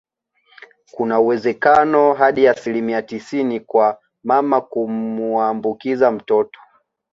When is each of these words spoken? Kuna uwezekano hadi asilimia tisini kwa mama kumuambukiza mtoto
Kuna 0.91 1.19
uwezekano 1.19 2.13
hadi 2.13 2.47
asilimia 2.47 3.01
tisini 3.01 3.59
kwa 3.59 3.99
mama 4.23 4.61
kumuambukiza 4.61 6.11
mtoto 6.11 6.59